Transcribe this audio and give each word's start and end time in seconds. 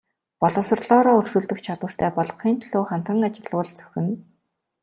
Боловсролоороо 0.41 1.13
өрсөлдөх 1.19 1.59
чадвартай 1.67 2.09
болгохын 2.15 2.55
төлөө 2.61 2.83
хамтран 2.89 3.27
ажиллавал 3.27 3.69
зохино. 3.79 4.13